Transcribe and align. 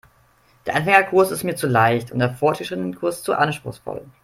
Der 0.65 0.73
Anfängerkurs 0.77 1.29
ist 1.29 1.43
mir 1.43 1.55
zu 1.55 1.67
leicht 1.67 2.11
und 2.11 2.17
der 2.17 2.33
Fortgeschrittenenkurs 2.33 3.21
zu 3.21 3.35
anspruchsvoll. 3.35 4.03